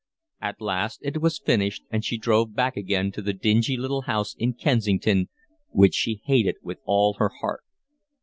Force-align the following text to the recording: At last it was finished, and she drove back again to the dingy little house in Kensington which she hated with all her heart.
At 0.41 0.59
last 0.59 1.01
it 1.03 1.21
was 1.21 1.37
finished, 1.37 1.83
and 1.91 2.03
she 2.03 2.17
drove 2.17 2.55
back 2.55 2.75
again 2.75 3.11
to 3.11 3.21
the 3.21 3.33
dingy 3.33 3.77
little 3.77 4.01
house 4.01 4.33
in 4.33 4.53
Kensington 4.53 5.29
which 5.69 5.93
she 5.93 6.23
hated 6.25 6.55
with 6.63 6.79
all 6.85 7.17
her 7.19 7.29
heart. 7.41 7.61